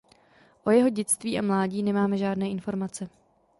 O 0.65 0.71
jeho 0.71 0.89
dětství 0.89 1.39
a 1.39 1.41
mládí 1.41 1.83
nemáme 1.83 2.17
žádné 2.17 2.49
informace. 2.49 3.09